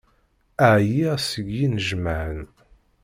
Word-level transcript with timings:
Ɛyiɣ 0.75 1.15
seg 1.29 1.47
yinejmaɛen. 1.57 2.47